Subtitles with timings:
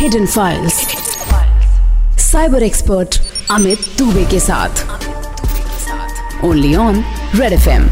[0.00, 0.74] Hidden files
[2.20, 3.16] cyber expert
[3.50, 4.82] Amit Dubey के साथ.
[6.44, 7.02] Only on
[7.34, 7.82] Red F M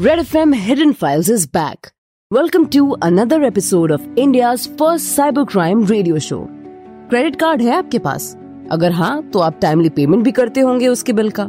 [0.00, 1.86] Red F M hidden files is back
[2.30, 6.38] welcome to another episode of India first cyber crime radio show
[7.10, 8.36] credit card है आपके पास?
[8.70, 11.48] अगर हाँ तो आप timely payment भी करते होंगे उसके बिल का.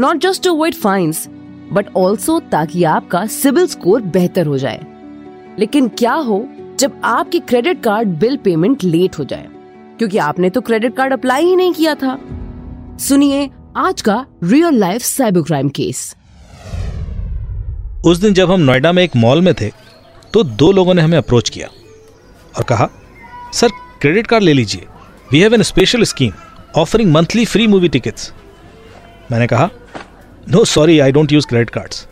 [0.00, 1.28] Not just to avoid fines
[1.72, 4.80] but also ताकि आपका सिविल स्कोर बेहतर हो जाए.
[5.58, 6.46] लेकिन क्या हो?
[6.80, 9.46] जब आपकी credit card bill payment late हो जाए,
[9.98, 12.18] क्योंकि आपने तो क्रेडिट कार्ड अप्लाई ही नहीं किया था।
[12.98, 13.48] सुनिए
[13.78, 16.14] आज का real life cyber crime case
[18.06, 19.70] उस दिन जब हम नोएडा में एक मॉल में थे
[20.34, 21.68] तो दो लोगों ने हमें अप्रोच किया
[22.58, 22.88] और कहा,
[23.52, 23.68] सर,
[24.00, 24.86] क्रेडिट कार्ड ले लीजिए।
[25.32, 26.32] We have an special scheme
[26.76, 28.32] offering monthly free movie tickets
[29.30, 29.70] मैंने कहा
[30.46, 32.06] no sorry I don't use credit cards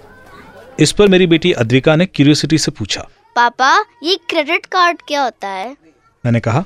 [0.78, 3.08] इस पर मेरी बेटी अद्विका ने क्यूरियोसिटी से पूछा।
[3.38, 5.76] पापा ये क्रेडिट कार्ड क्या होता है?
[6.24, 6.64] मैंने कहा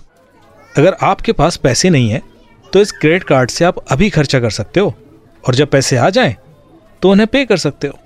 [0.75, 2.20] अगर आपके पास पैसे नहीं है
[2.73, 4.95] तो इस क्रेडिट कार्ड से आप अभी खर्चा कर सकते हो
[5.45, 6.34] और जब पैसे आ जाएँ
[7.03, 7.98] तो उन्हें पे कर सकते हो।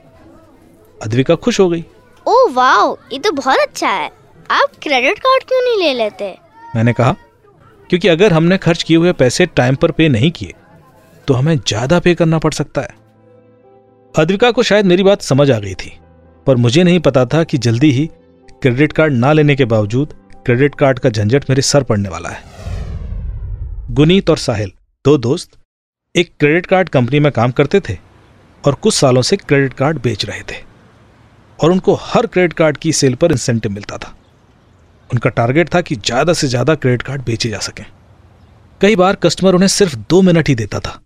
[1.01, 1.85] अद्विका खुश हो गई।
[2.27, 4.11] ओह वाओ ये तो बहुत अच्छा है।
[4.51, 6.35] आप क्रेडिट कार्ड क्यों नहीं ले लेते?
[6.77, 7.15] मैंने कहा
[7.91, 10.55] क्योंकि अगर हमने खर्च किए हुए पैसे टाइम पर पे नहीं किए
[11.29, 12.95] तो हमें ज़्यादा पे करना पड़ सकता है।
[14.15, 15.99] अद्विका को शायद मेरी बात समझ आ गई थी
[16.47, 18.11] पर मुझे नहीं पता था कि जल्दी ही
[18.63, 20.13] क्रेडिट कार्ड ना लेने के बावजूद
[20.47, 22.43] क्रेडिट कार्ड का झंझट मेरे सर पड़ने वाला है।
[23.95, 24.73] गुनीत और साहिल,
[25.05, 25.51] दो दोस्त,
[26.15, 27.97] एक क्रेडिट कार्ड कंपनी में काम करते थे
[28.65, 30.65] और कुछ सालों से क्रेडिट कार्ड बेच रहे थे
[31.59, 34.15] और उनको हर क्रेडिट कार्ड की सेल पर इंसेंटिव मिलता था।
[35.11, 37.85] उनका टारगेट था कि ज़्यादा से ज़्यादा क्रेडिट कार्ड बेचे जा सकें।
[38.81, 41.01] कई बार कस्टमर उन्हें सिर्फ़ दो मिनट ही देता था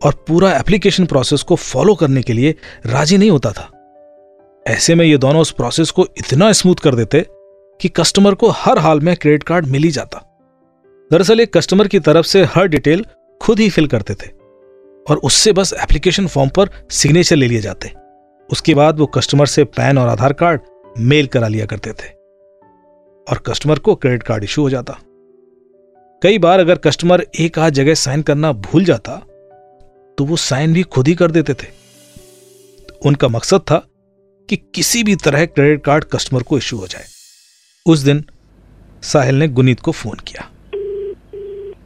[0.00, 2.54] और पूरा एप्लीकेशन प्रोसेस को फॉलो करने के लिए
[2.86, 3.70] राज़ी नहीं होता था।
[4.68, 7.24] ऐसे में ये दोनों उस प्रोसेस को इतना स्मूथ कर देते
[7.80, 10.18] कि कस्टमर को हर हाल में क्रेडिट कार्ड मिल ही जाता।
[11.10, 13.04] दरअसल एक कस्टमर की तरफ़ से हर डिटेल
[13.40, 14.28] खुद ही फिल करते थे
[15.06, 17.92] और उससे बस एप्लीकेशन फॉर्म पर सिग्नेचर ले लिए जाते।
[18.50, 20.60] उसके बाद वो कस्टमर से पैन और आधार कार्ड
[20.98, 22.12] मेल करा लिया करते थे
[23.26, 24.98] और कस्टमर को क्रेडिट कार्ड इशू हो जाता।
[26.22, 29.16] कई बार अगर कस्टमर एक आध जगह साइन करना भूल जाता
[30.18, 31.76] तो वो साइन भी खुद ही कर देते थे।
[33.06, 33.86] उनका मकसद था
[34.48, 37.04] कि किसी भी तरह क्रेडिट कार्ड कस्टमर को इशू हो जाए।
[37.86, 38.24] उस दिन
[39.02, 40.50] साहिल ने गुनीत को फ़ोन किया।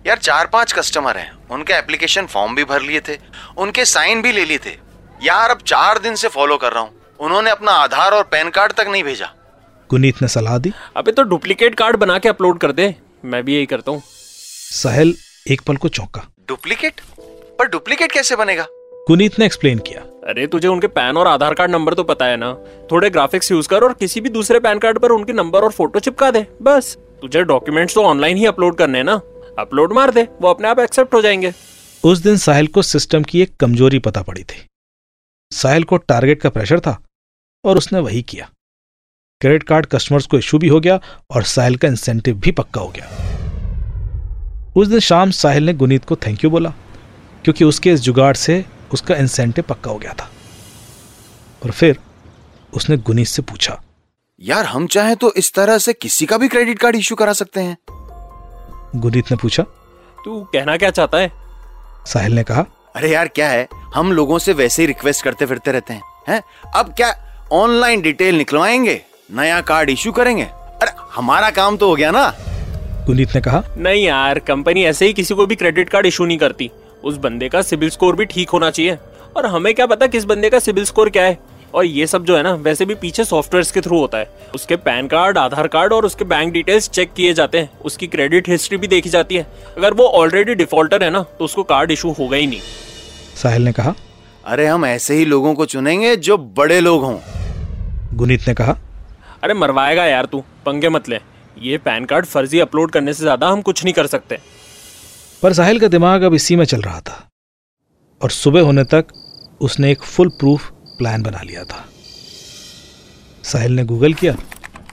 [0.06, 3.18] यार चार पाँच कस्टमर हैं। उनके एप्लीकेशन फॉर्म भी भर लिए थे।
[3.56, 4.76] उनके साइन भी ले लिए थे।
[5.22, 8.72] यार अब चार दिन से फॉलो कर रहा हूँ। उन्होंने अपना आधार और पैन कार्ड
[8.72, 9.26] तक नहीं भेजा।
[9.90, 12.94] गुनीत ने सलाह दी। अबे तो डुप्लीकेट कार्ड बना के अपलोड कर दे।
[13.24, 15.16] मैं भी यही करता हूँ। साहिल
[15.50, 17.00] एक पल को चौंका। डुप्लीकेट?
[17.58, 18.66] पर डुप्लीकेट कैसे बनेगा?
[19.08, 22.36] गुनीत ने एक्सप्लेन किया। अरे तुझे उनके पैन और आधार कार्ड नंबर तो पता है
[22.36, 22.52] ना।
[22.92, 26.00] थोड़े ग्राफिक्स यूज़ कर और किसी भी दूसरे पैन कार्ड पर उनके नंबर और फ़ोटो
[26.00, 29.14] चिपका दे बस। तुझे डॉक्यूमेंट्स तो ऑनलाइन ही अपलोड करने हैं ना।
[29.58, 31.52] अपलोड मार दे वो अपने आप एक्सेप्ट हो जाएँगे।
[32.04, 34.66] उस दिन साहिल को सिस्टम की एक कमज़ोरी पता पड़ी थी।
[35.52, 36.96] साहिल को टारगेट का प्रेशर था
[37.64, 38.48] और उसने वही किया।
[39.40, 42.88] क्रेडिट कार्ड कस्टमर्स को इशू भी हो गया और साहिल का इंसेंटिव भी पक्का हो
[42.88, 43.08] गया।
[44.76, 46.72] उस दिन शाम साहिल ने गुनीत को थैंक यू बोला
[47.44, 50.30] क्योंकि उसके इस जुगाड़ से उसका इंसेंटिव पक्का हो गया था।
[51.64, 51.98] और फिर
[52.74, 53.80] उसने गुनीत से पूछा
[54.40, 57.60] यार हम चाहें तो इस तरह से किसी का भी क्रेडिट कार्ड इशू करा सकते
[57.60, 57.76] हैं।
[58.96, 59.62] गुनीत ने पूछा
[60.24, 61.30] तू कहना क्या चाहता है?
[62.06, 62.64] साहिल ने कहा
[62.96, 63.68] अरे यार क्या है?
[63.94, 66.42] हम लोगों से वैसे ही रिक्वेस्ट करते फिरते रहते हैं हैं?
[66.74, 67.14] अब क्या
[67.52, 69.00] ऑनलाइन डिटेल निकलवाएँगे?
[69.30, 70.42] नया कार्ड इशू करेंगे?
[70.42, 72.28] अरे हमारा काम तो हो गया ना।
[73.06, 76.38] गुनीत ने कहा नहीं यार कंपनी ऐसे ही किसी को भी क्रेडिट कार्ड इशू नहीं
[76.38, 76.70] करती।
[77.04, 78.98] उस बंदे का सिबिल स्कोर भी ठीक होना चाहिए।
[79.36, 81.38] और हमें क्या पता किस बंदे का सिबिल स्कोर क्या है।
[81.74, 84.76] और ये सब जो है ना वैसे भी पीछे सॉफ्टवेयर के थ्रू होता है। उसके
[84.78, 88.78] पैन कार्ड आधार कार्ड और उसके बैंक डिटेल्स चेक किए जाते हैं। उसकी क्रेडिट हिस्ट्री
[88.78, 89.46] भी देखी जाती है।
[89.76, 92.60] अगर वो ऑलरेडी डिफॉल्टर है ना तो उसको कार्ड इशू होगा ही नहीं।
[93.36, 93.94] साहिल ने कहा
[94.44, 97.18] अरे हम ऐसे ही लोगों को चुनेंगे जो बड़े लोग हों।
[98.14, 98.76] गुनीत ने कहा
[99.42, 101.18] अरे मरवाएगा यार तू पंगे मत ले।
[101.60, 104.38] ये पैन कार्ड फर्जी अपलोड करने से ज़्यादा हम कुछ नहीं कर सकते।
[105.42, 107.30] पर साहिल का दिमाग अब इसी में चल रहा था।
[108.22, 109.06] और सुबह होने तक
[109.60, 111.88] उसने एक फुल प्रूफ प्लान बना लिया था।
[113.44, 114.36] साहिल ने गूगल किया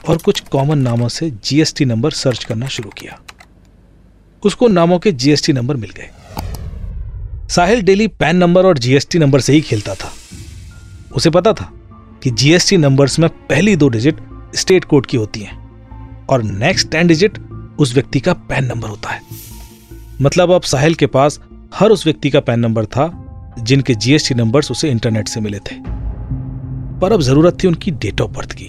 [0.07, 3.19] और कुछ कॉमन नामों से जीएसटी नंबर सर्च करना शुरू किया।
[4.43, 6.09] उसको नामों के जीएसटी नंबर मिल गए।
[7.47, 10.11] साहिल डेली पैन नंबर और जीएसटी नंबर से ही खेलता था।
[11.15, 11.71] उसे पता था
[12.23, 14.17] कि जीएसटी नंबर्स में पहली दो डिजिट
[14.55, 15.57] स्टेट कोड की होती हैं
[16.25, 17.37] और नेक्स्ट टेन डिजिट
[17.79, 19.48] उस व्यक्ति का पैन नंबर होता है।
[20.21, 21.39] मतलब अब साहिल के पास
[21.75, 23.25] हर उस व्यक्ति का पैन नंबर था,
[23.59, 25.75] जिनके जीएसटी नंबर्स उसे इंटरनेट से मिले थे।
[26.99, 28.65] पर अब ज़रूरत थी उनकी डेट ऑफ़ बर्थ की।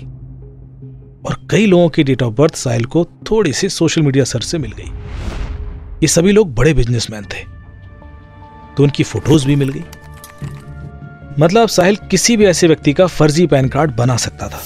[1.27, 4.59] और कई लोगों की डेट ऑफ़ बर्थ साहिल को थोड़ी सी सोशल मीडिया सर्च से
[4.59, 4.91] मिल गई।
[6.03, 7.45] ये सभी लोग बड़े बिजनेसमैन थे।
[8.77, 9.85] तो उनकी फ़ोटोज़ भी मिल गई।
[11.39, 14.61] मतलब साहिल किसी भी ऐसे व्यक्ति का फर्जी पैन कार्ड बना सकता था।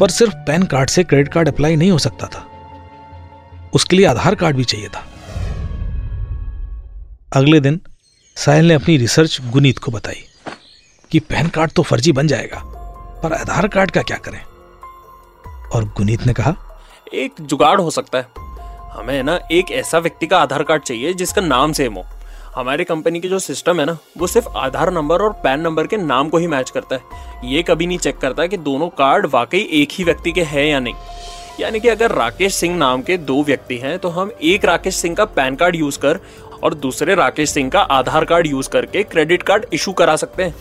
[0.00, 2.46] पर सिर्फ़ पैन कार्ड से क्रेडिट कार्ड अप्लाई नहीं हो सकता था।
[3.74, 5.06] उसके लिए आधार कार्ड भी चाहिए था।
[7.32, 7.78] अगले दिन
[8.36, 10.22] साहिल ने अपनी रिसर्च गुनीत को बताई
[11.10, 12.62] कि पैन कार्ड तो फर्जी बन जाएगा,
[13.22, 14.40] पर आधार कार्ड का क्या करें?
[15.70, 16.54] और गुनीत ने कहा,
[17.14, 18.26] एक जुगाड़ हो सकता है।
[18.92, 22.04] हमें ना एक ऐसा व्यक्ति का आधार कार्ड चाहिए जिसका नाम सेम हो।
[22.56, 25.96] हमारे कंपनी की जो सिस्टम है ना, वो सिर्फ़ आधार नंबर और पैन नंबर के
[25.96, 29.68] नाम को ही मैच करता है। ये कभी नहीं चेक करता कि दोनों कार्ड वाकई
[29.72, 30.94] एक ही व्यक्ति के हैं या नहीं।
[31.60, 35.14] यानी कि अगर राकेश सिंह नाम के दो व्यक्ति हैं तो हम एक राकेश सिंह
[35.14, 36.20] का पैन कार्ड यूज़ कर
[36.62, 40.54] और दूसरे राकेश सिंह का आधार कार्ड यूज़ करके क्रेडिट कार्ड इशू करा सकते हैं।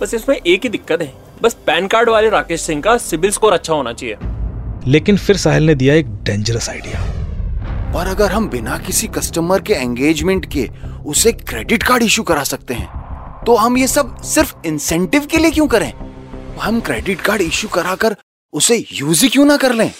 [0.00, 1.12] बस इसमें एक ही दिक्कत है।
[1.42, 4.16] बस पैन कार्ड वाले राकेश सिंह का सिबिल स्कोर अच्छा होना चाहिए।
[4.86, 7.02] लेकिन फिर साहिल ने दिया एक डेंजरस आइडिया
[7.94, 10.68] पर अगर हम बिना किसी कस्टमर के एंगेजमेंट के
[11.06, 12.88] उसे क्रेडिट कार्ड इशू करा सकते हैं
[13.46, 15.92] तो हम ये सब सिर्फ़ इंसेंटिव के लिए क्यों करें?
[16.60, 18.16] हम क्रेडिट कार्ड इशू कराकर
[18.52, 19.90] उसे यूज़ ही क्यों ना कर लें?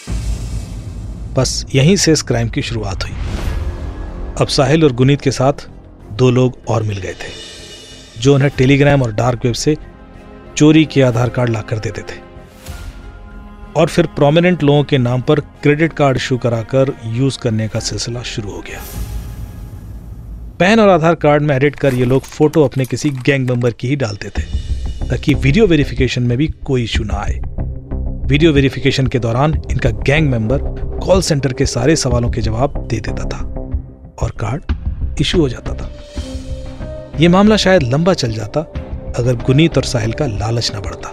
[1.34, 3.53] बस यहीं से इस क्राइम की शुरुआत हुई।
[4.40, 5.66] अब साहिल और गुनीत के साथ
[6.12, 7.28] दो लोग और मिल गए थे,
[8.20, 9.76] जो उन्हें टेलीग्राम और डार्क वेब से
[10.56, 12.18] चोरी के आधार कार्ड लाकर देते थे।
[13.76, 18.22] और फिर प्रोमिनेंट लोगों के नाम पर क्रेडिट कार्ड इशू कराकर यूज़ करने का सिलसिला
[18.24, 18.82] शुरू हो गया।
[20.58, 23.88] पैन और आधार कार्ड में एडिट कर ये लोग फ़ोटो अपने किसी गैंग मेंबर की
[23.88, 24.42] ही डालते थे,
[25.08, 27.40] ताकि वीडियो वेरिफिकेशन में भी कोई इशू ना आए।
[28.26, 30.58] वीडियो वेरिफिकेशन के दौरान इनका गैंग मेंबर
[31.06, 33.53] कॉल सेंटर के सारे सवालों के जवाब दे देता था।
[34.22, 34.62] और कार्ड
[35.20, 35.90] इशू हो जाता था।
[37.20, 38.60] यह मामला शायद लंबा चल जाता,
[39.18, 41.10] अगर गुनीत और साहिल का लालच ना बढ़ता।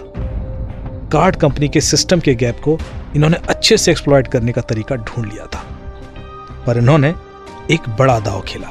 [1.08, 2.78] कार्ड कंपनी के सिस्टम के गैप को
[3.16, 5.64] इन्होंने अच्छे से एक्सप्लॉयट करने का तरीका ढूंढ लिया था।
[6.66, 7.14] पर इन्होंने
[7.70, 8.68] एक बड़ा दाव खेला।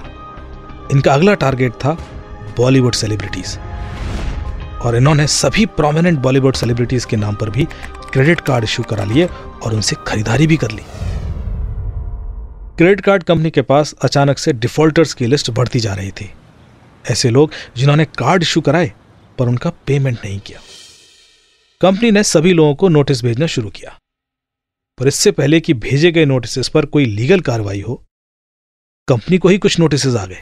[0.91, 1.97] इनका अगला टारगेट था
[2.57, 3.59] बॉलीवुड सेलिब्रिटीज
[4.81, 7.67] और इन्होंने सभी प्रोमिनेंट बॉलीवुड सेलिब्रिटीज के नाम पर भी
[8.13, 9.25] क्रेडिट कार्ड इशू करा लिए
[9.63, 10.81] और उनसे खरीदारी भी कर ली।
[12.77, 16.29] क्रेडिट कार्ड कंपनी के पास अचानक से डिफॉल्टर्स की लिस्ट बढ़ती जा रही थी।
[17.11, 18.91] ऐसे लोग जिन्होंने कार्ड इशू कराए,
[19.39, 20.59] पर उनका पेमेंट नहीं किया।
[21.81, 23.97] कंपनी ने सभी लोगों को नोटिस भेजना शुरू किया।
[24.97, 28.03] पर इससे पहले कि भेजे गए नोटिस पर कोई लीगल कार्रवाई हो,
[29.07, 30.41] कंपनी को ही कुछ नोटिस आ गए।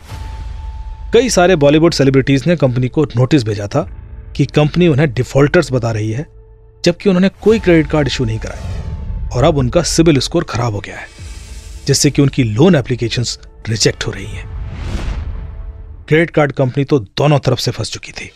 [1.14, 3.82] कई सारे बॉलीवुड सेलिब्रिटीज ने कंपनी को नोटिस भेजा था
[4.38, 6.26] कि कंपनी उन्हें डिफॉल्टर्स बता रही है,
[6.86, 10.80] जबकि उन्होंने कोई क्रेडिट कार्ड इशू नहीं कराया, और अब उनका सिविल स्कोर खराब हो
[10.80, 11.19] गया है।
[11.88, 13.24] जिससे कि उनकी लोन एप्लीकेशन
[13.70, 14.48] रिजेक्ट हो रही हैं।
[16.08, 18.30] क्रेडिट कार्ड कंपनी तो दोनों तरफ़ से फंस चुकी थी।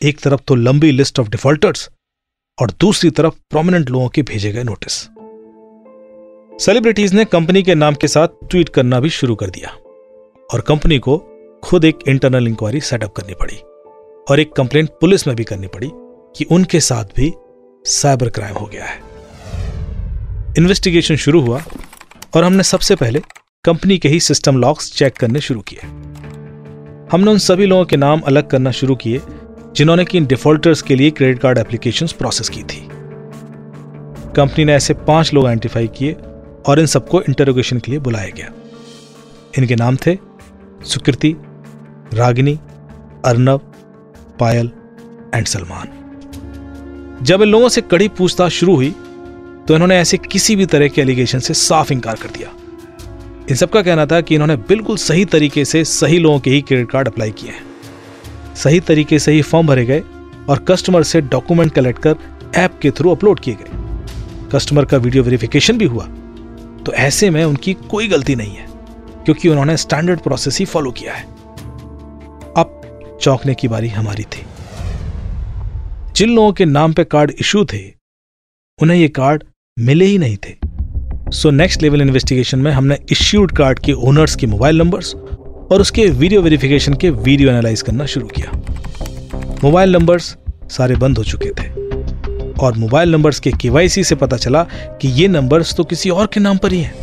[0.00, 1.88] एक तरफ़ तो लंबी लिस्ट ऑफ़ डिफॉल्टर्स
[2.58, 4.92] और दूसरी तरफ़ प्रोमिनेंट लोगों के भेजे गए नोटिस
[6.64, 9.70] सेलिब्रिटीज ने कंपनी के नाम के साथ ट्वीट करना भी शुरू कर दिया
[10.52, 11.16] और कंपनी को
[11.64, 13.56] खुद एक इंटरनल इंक्वायरी सेटअप करनी पड़ी
[14.30, 15.90] और एक कंप्लेंट पुलिस में भी करनी पड़ी
[16.36, 17.32] कि उनके साथ भी
[17.84, 18.98] साइबर क्राइम हो गया है।
[20.58, 21.62] इन्वेस्टिगेशन शुरू हुआ
[22.34, 23.22] और हमने सबसे पहले
[23.64, 25.78] कंपनी के ही सिस्टम लॉक्स चेक करने शुरू किए।
[27.12, 29.20] हमने उन सभी लोगों के नाम अलग करना शुरू किए,
[29.76, 32.88] जिन्होंने कि इन डिफॉल्टर्स के लिए क्रेडिट कार्ड एप्लीकेशन प्रोसेस की थी।
[34.36, 36.16] कंपनी ने ऐसे पाँच लोग आइडेंटिफाई किए
[36.66, 38.52] और इन सबको इंटरोगेशन के लिए बुलाया गया।
[39.58, 40.18] इनके नाम थे
[40.84, 41.36] सुकृति,
[42.14, 42.58] रागिनी
[43.24, 43.60] अर्नव
[44.40, 44.70] पायल
[45.34, 45.88] एंड सलमान।
[47.22, 48.94] जब इन लोगों से कड़ी पूछताछ शुरू हुई
[49.70, 52.48] तो इन्होंने ऐसे किसी भी तरह के एलिगेशन से साफ़ इंकार कर दिया।
[53.50, 56.90] इन सबका कहना था कि इन्होंने बिल्कुल सही तरीके से सही लोगों के ही क्रेडिट
[56.90, 60.00] कार्ड अप्लाई किए हैं। सही तरीके से ही फॉर्म भरे गए
[60.48, 62.16] और कस्टमर से डॉक्यूमेंट कलेक्ट कर
[62.54, 66.06] ऐप के थ्रू अपलोड किए गए। कस्टमर का वीडियो वेरिफिकेशन भी हुआ।
[66.86, 68.66] तो ऐसे में उनकी कोई गलती नहीं है,
[69.24, 71.22] क्योंकि उन्होंने स्टैंडर्ड प्रोसेस ही फॉलो किया है।
[72.56, 74.44] अब चौंकने की बारी हमारी थी।
[76.16, 77.82] जिन लोगों के नाम पे कार्ड इशू थे,
[78.78, 79.44] उन्हें ये कार्ड
[79.80, 80.54] मिले ही नहीं थे।
[81.32, 86.06] सो नेक्स्ट लेवल इन्वेस्टिगेशन में हमने इश्यूड कार्ड के ओनर्स के मोबाइल नंबर्स और उसके
[86.06, 88.50] वीडियो वेरिफिकेशन के वीडियो एनालाइज करना शुरू किया।
[89.64, 90.36] मोबाइल नंबर्स
[90.70, 91.68] सारे बंद हो चुके थे
[92.60, 94.62] और मोबाइल नंबर्स के केवाईसी से पता चला
[95.02, 96.94] कि ये नंबर्स तो किसी और के नाम पर ही हैं।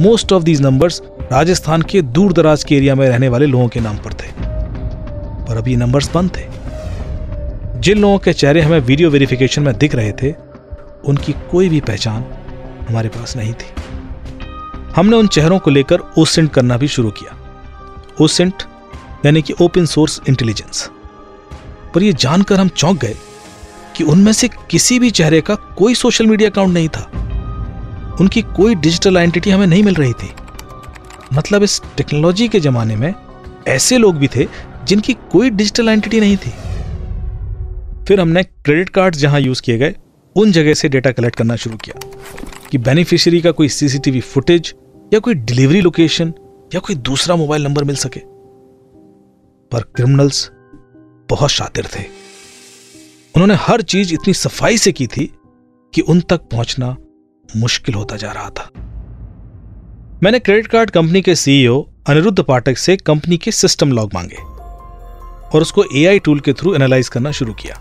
[0.00, 1.02] Most of these numbers
[1.32, 4.32] Rajasthan के दूर दराज के एरिया में रहने वाले लोगों के नाम पर थे।
[5.44, 6.42] पर अब ये नंबर्स बंद थे।
[7.80, 10.43] जिन लोगों के चेहरे हमें वीडियो वेरिफिकेशन में दिख रहे थे
[11.06, 12.24] उनकी कोई भी पहचान
[12.88, 13.74] हमारे पास नहीं थी।
[14.96, 17.36] हमने उन चेहरों को लेकर ओसेंट करना भी शुरू किया।
[18.20, 18.62] ओसेंट
[19.26, 20.90] यानी कि ओपन सोर्स इंटेलिजेंस।
[21.94, 23.16] पर यह जानकर हम चौंक गए
[23.96, 27.10] कि उनमें से किसी भी चेहरे का कोई सोशल मीडिया अकाउंट नहीं था।
[28.20, 30.30] उनकी कोई डिजिटल आइडेंटिटी हमें नहीं मिल रही थी।
[31.32, 33.14] मतलब इस टेक्नोलॉजी के जमाने में
[33.68, 34.46] ऐसे लोग भी थे
[34.84, 36.50] जिनकी कोई डिजिटल आइडेंटिटी नहीं थी।
[38.04, 39.94] फिर हमने क्रेडिट कार्ड जहाँ यूज़ किए गए
[40.36, 42.00] उन जगह से डेटा कलेक्ट करना शुरू किया
[42.70, 44.74] कि बेनिफिशियरी का कोई सीसीटीवी फुटेज
[45.12, 46.34] या कोई डिलीवरी लोकेशन
[46.74, 48.20] या कोई दूसरा मोबाइल नंबर मिल सके।
[49.72, 50.50] पर क्रिमिनल्स
[51.30, 52.02] बहुत शातिर थे।
[53.34, 55.26] उन्होंने हर चीज़ इतनी सफ़ाई से की थी
[55.94, 56.96] कि उन तक पहुँचना
[57.56, 58.70] मुश्किल होता जा रहा था।
[60.22, 64.36] मैंने क्रेडिट कार्ड कंपनी के सीईओ अनिरुद्ध पाठक से कंपनी के सिस्टम लॉग मांगे
[65.48, 67.78] और उसको एआई टूल के थ्रू एनालाइज करना शुरू किया।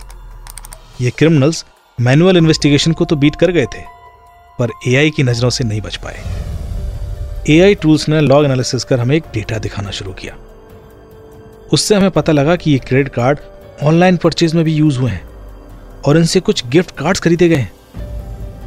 [1.01, 1.65] ये क्रिमिनल्स
[2.01, 3.81] मैनुअल इन्वेस्टिगेशन को तो बीट कर गए थे,
[4.59, 6.23] पर एआई की नज़रों से नहीं बच पाए।
[7.49, 10.35] एआई टूल्स ने लॉग एनालिसिस कर हमें एक डेटा दिखाना शुरू किया।
[11.73, 13.39] उससे हमें पता लगा कि ये क्रेडिट कार्ड
[13.83, 15.23] ऑनलाइन परचेज में भी यूज़ हुए हैं
[16.05, 17.71] और इनसे कुछ गिफ्ट कार्ड्स खरीदे गए हैं।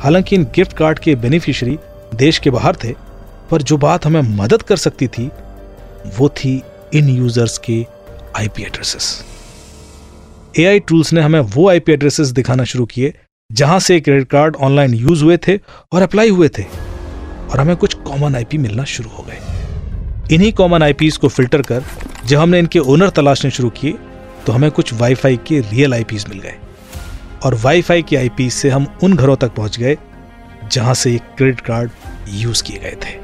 [0.01, 1.79] हालाँकि इन गिफ्ट कार्ड के बेनिफिशियरी
[2.15, 2.93] देश के बाहर थे,
[3.51, 5.31] पर जो बात हमें मदद कर सकती थी,
[6.19, 6.61] वो थी
[6.95, 7.85] इन यूज़र्स के
[8.37, 9.25] आईपी एड्रेसेस
[10.59, 13.13] एआई टूल्स ने हमें वो आईपी एड्रेसेस दिखाना शुरू किए,
[13.51, 15.57] जहाँ से क्रेडिट कार्ड ऑनलाइन यूज़ हुए थे
[15.93, 20.83] और अप्लाई हुए थे। और हमें कुछ कॉमन आईपी मिलना शुरू हो गए। इन्हीं कॉमन
[20.83, 21.83] आईपीज को फ़िल्टर कर,
[22.27, 23.95] जब हमने इनके ओनर तलाशने शुरू किए
[24.47, 26.55] तो हमें कुछ वाईफाई के रियल आईपीज मिल गए।
[27.45, 29.97] और वाईफाई के आईपी से हम उन घरों तक पहुँच गए,
[30.73, 31.91] जहाँ से ये क्रेडिट कार्ड
[32.33, 33.15] यूज़ किए गए थे।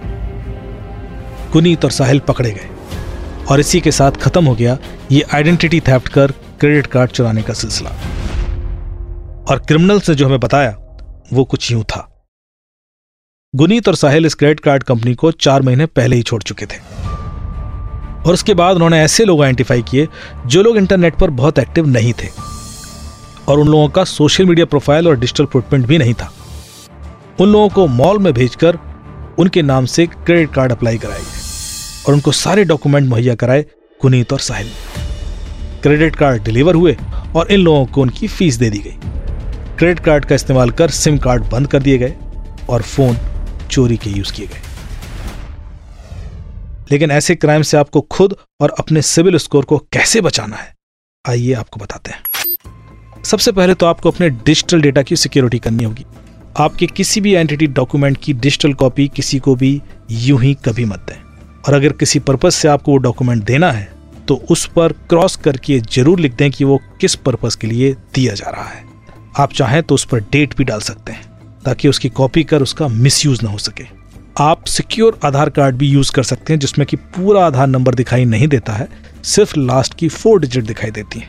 [1.52, 2.68] कुनीत और साहिल पकड़े गए।
[3.50, 4.76] और इसी के साथ खत्म हो गया
[5.12, 7.90] ये आइडेंटिटी थेफ्ट कर क्रेडिट कार्ड चुराने का सिलसिला।
[9.50, 10.70] और क्रिमिनल्स ने जो हमें बताया,
[11.32, 12.24] वो कुछ यूँ था।
[13.54, 16.78] गुनीत और साहिल इस क्रेडिट कार्ड कंपनी को चार महीने पहले ही छोड़ चुके थे।
[18.26, 20.08] और उसके बाद उन्होंने ऐसे लोग आइडेंटिफाई किए,
[20.46, 22.28] जो लोग इंटरनेट पर बहुत एक्टिव नहीं थे।
[23.48, 26.32] और उन लोगों का सोशल मीडिया प्रोफ़ाइल और डिजिटल फुटप्रिंट भी नहीं था।
[27.40, 28.78] उन लोगों को मॉल में भेजकर
[29.38, 31.22] उनके नाम से क्रेडिट कार्ड अप्लाई कराए
[32.08, 33.66] और उनको सारे डॉक्यूमेंट मुहैया कराए
[34.02, 34.70] गुनीत और साहिल।
[35.82, 36.96] क्रेडिट कार्ड डिलीवर हुए
[37.36, 38.96] और इन लोगों को उनकी फ़ीस दे दी गई।
[39.78, 42.16] क्रेडिट कार्ड का इस्तेमाल कर सिम कार्ड बंद कर दिए गए
[42.70, 43.16] और फ़ोन
[43.70, 44.60] चोरी के यूज़ किए गए।
[46.92, 50.74] लेकिन ऐसे क्राइम से आपको खुद और अपने सिविल स्कोर को कैसे बचाना है,
[51.24, 56.04] आइए आपको बताते हैं। सबसे पहले तो आपको अपने डिजिटल डेटा की सिक्योरिटी करनी होगी।
[56.56, 61.06] आपके किसी भी एंटिटी डॉक्यूमेंट की डिजिटल कॉपी किसी को भी यूँ ही कभी मत
[61.08, 61.16] दें।
[61.62, 63.91] और अगर किसी पर्पज से आपको वो डॉक्यूमेंट देना है
[64.32, 68.34] तो उस पर क्रॉस करके ज़रूर लिख दें कि वो किस पर्पज के लिए दिया
[68.34, 68.84] जा रहा है।
[69.38, 71.22] आप चाहें तो उस पर डेट भी डाल सकते हैं,
[71.64, 73.84] ताकि उसकी कॉपी कर उसका मिसयूज ना हो सके।
[74.40, 78.24] आप सिक्योर आधार कार्ड भी यूज़ कर सकते हैं, जिसमें कि पूरा आधार नंबर दिखाई
[78.24, 78.88] नहीं देता है,
[79.24, 81.28] सिर्फ़ लास्ट की फोर डिजिट दिखाई देती है।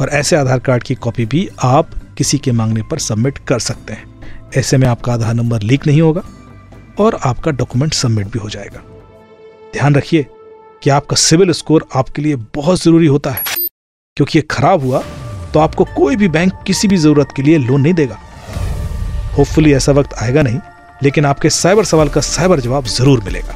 [0.00, 3.92] और ऐसे आधार कार्ड की कॉपी भी आप किसी के मांगने पर सबमिट कर सकते
[3.92, 6.22] हैं। ऐसे में आपका आधार नंबर लीक नहीं होगा
[6.98, 8.82] और आपका डॉक्यूमेंट सबमिट भी हो जाएगा।
[9.72, 10.26] ध्यान रखिए
[10.82, 13.42] कि आपका सिविल स्कोर आपके लिए बहुत ज़रूरी होता है।
[14.16, 15.02] क्योंकि ये खराब हुआ
[15.54, 18.18] तो आपको कोई भी बैंक किसी भी ज़रूरत के लिए लोन नहीं देगा।
[19.38, 20.58] होपफुली ऐसा वक्त आएगा नहीं
[21.02, 23.54] लेकिन आपके साइबर सवाल का साइबर जवाब ज़रूर मिलेगा।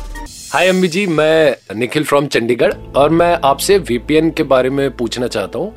[0.53, 5.27] हाय अम्बी जी मैं निखिल फ्रॉम चंडीगढ़ और मैं आपसे वीपीएन के बारे में पूछना
[5.29, 5.73] चाहता हूँ।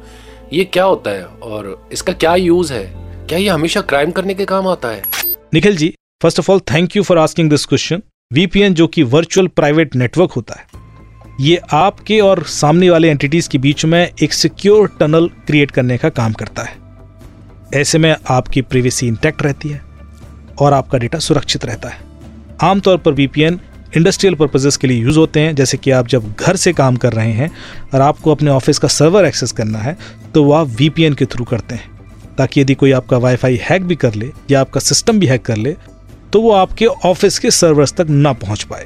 [0.54, 2.84] ये क्या होता है और इसका क्या यूज़ है?
[3.28, 5.04] क्या ये हमेशा क्राइम करने के काम आता है?
[5.54, 8.02] Nikhil ji first of all thank you for asking this question
[8.32, 10.68] VPN जो कि वर्चुअल प्राइवेट नेटवर्क होता है
[11.40, 16.10] ये आपके और सामने वाले एंटिटीज के बीच में एक सिक्योर टनल क्रिएट करने का
[16.10, 16.76] काम करता है।
[17.74, 19.82] ऐसे में आपकी प्रिवेसी इंटैक्ट रहती है
[20.62, 22.02] और आपका डेटा सुरक्षित रहता है।
[22.62, 23.60] आमतौर पर वीपीएन
[23.98, 27.14] इंडस्ट्रियल पर्पजेस के लिए यूज़ होते हैं, जैसे कि आप जब घर से काम कर
[27.14, 27.52] रहे हैं
[27.94, 29.98] और आपको अपने ऑफ़िस का सर्वर एक्सेस करना है
[30.34, 33.96] तो वह आप वीपीएन के थ्रू करते हैं। ताकि यदि कोई आपका वाईफाई हैक भी
[33.96, 35.76] कर ले या आपका सिस्टम भी हैक कर ले
[36.34, 38.86] तो वो आपके ऑफ़िस के सर्वर्स तक ना पहुँच पाए।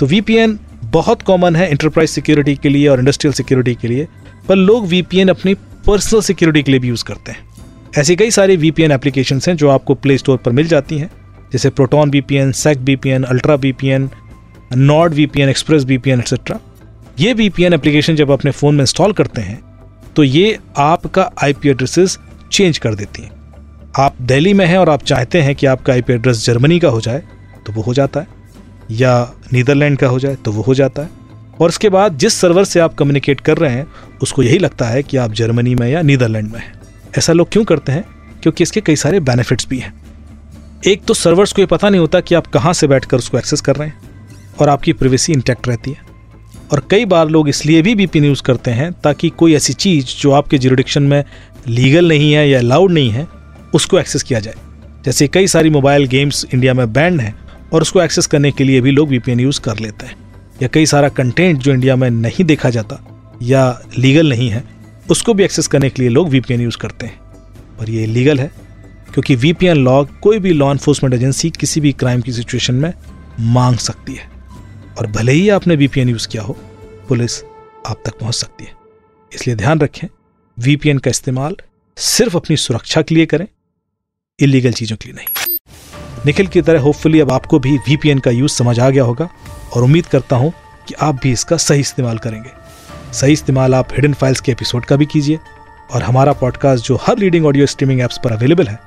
[0.00, 0.58] तो वीपीएन
[0.94, 4.06] बहुत कॉमन है इंटरप्राइज सिक्योरिटी के लिए और इंडस्ट्रियल सिक्योरिटी के लिए,
[4.48, 5.54] पर लोग वीपीएन अपनी
[5.86, 7.46] पर्सनल सिक्योरिटी के लिए भी यूज़ करते हैं।
[7.98, 11.10] ऐसी कई सारी वीपीएन एप्लीकेशन हैं जो आपको प्ले स्टोर पर मिल जाती हैं,
[11.52, 14.08] जैसे Proton VPN sec VPN Ultra VPN
[14.76, 16.58] Nord VPN Express VPN etcetera
[17.20, 19.60] ये वीपीएन एप्लीकेशन जब अपने फ़ोन में इंस्टॉल करते हैं
[20.16, 22.18] तो ये आपका आईपी एड्रेसेस
[22.52, 23.30] चेंज कर देती हैं।
[23.98, 27.00] आप दिल्ली में हैं और आप चाहते हैं कि आपका आईपी एड्रेस जर्मनी का हो
[27.00, 27.22] जाए
[27.66, 28.42] तो वो हो जाता है।
[28.90, 31.08] या नीदरलैंड का हो जाए तो वो हो जाता है।
[31.60, 33.86] और इसके बाद जिस सर्वर से आप कम्युनिकेट कर रहे हैं,
[34.22, 36.74] उसको यही लगता है कि आप जर्मनी में या नीदरलैंड में हैं।
[37.18, 38.04] ऐसा लोग क्यों करते हैं?
[38.42, 39.94] क्योंकि इसके कई सारे बेनिफिट्स भी हैं।
[40.86, 43.60] एक तो सर्वर्स को ये पता नहीं होता कि आप कहाँ से बैठकर उसको एक्सेस
[43.60, 43.98] कर रहे हैं,
[44.58, 45.96] और आपकी प्रिवेसी इंटैक्ट रहती है।
[46.72, 50.30] और कई बार लोग इसलिए भी वीपीएन यूज़ करते हैं ताकि कोई ऐसी चीज़ जो
[50.30, 51.24] आपके जुरिडिक्शन में
[51.68, 53.26] लीगल नहीं है या अलाउड नहीं है,
[53.74, 54.54] उसको एक्सेस किया जाए।
[55.04, 57.34] जैसे कई सारी मोबाइल गेम्स इंडिया में बैंड हैं
[57.74, 60.16] और उसको एक्सेस करने के लिए भी लोग वीपीएन यूज़ कर लेते हैं।
[60.62, 63.00] या कई सारा कंटेंट जो इंडिया में नहीं देखा जाता
[63.42, 64.64] या लीगल नहीं है,
[65.10, 67.18] उसको भी एक्सेस करने के लिए लोग वीपीएन यूज़ करते हैं।
[67.78, 68.50] पर ये लीगल है,
[69.12, 72.94] क्योंकि वीपीएन लॉग कोई भी लॉ इन्फोर्समेंट एजेंसी किसी भी क्राइम की सिचुएशन में
[73.40, 74.28] मांग सकती है।
[74.98, 76.52] और भले ही आपने वीपीएन यूज़ किया हो,
[77.08, 77.42] पुलिस
[77.86, 78.72] आप तक पहुँच सकती है।
[79.34, 80.08] इसलिए ध्यान रखें
[80.58, 81.56] वीपीएन का इस्तेमाल
[81.96, 83.46] सिर्फ़ अपनी सुरक्षा के लिए करें
[84.40, 85.43] इलीगल चीज़ों के लिए नहीं।
[86.26, 89.28] निखिल की तरह होपफुली अब आपको भी वीपीएन का यूज़ समझ आ गया होगा
[89.74, 90.52] और उम्मीद करता हूँ
[90.88, 92.50] कि आप भी इसका सही इस्तेमाल करेंगे।
[93.12, 95.38] सही इस्तेमाल आप हिडन फाइल्स के एपिसोड का भी कीजिए
[95.92, 98.78] और हमारा पॉडकास्ट जो हर लीडिंग ऑडियो स्ट्रीमिंग एप्स पर अवेलेबल है,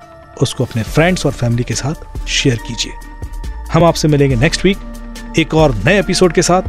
[0.41, 2.94] उसको अपने फ्रेंड्स और फैमिली के साथ शेयर कीजिए।
[3.74, 6.62] हम आपसे मिलेंगे नेक्स्ट वीक एक और नए एपिसोड के साथ।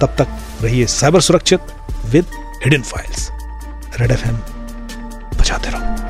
[0.00, 0.28] तब तक
[0.62, 1.60] रहिए साइबर सुरक्षित
[2.06, 2.26] with
[2.64, 3.28] hidden files
[4.00, 4.36] Red FM
[5.38, 6.03] बचाते रहो।